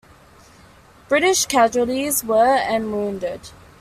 British 1.09 1.45
casualties 1.45 2.23
were 2.23 2.55
and 2.55 2.91
wounded. 2.91 3.51